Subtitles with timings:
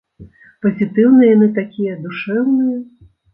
[0.65, 2.81] Пазітыўныя яны такія, душэўныя.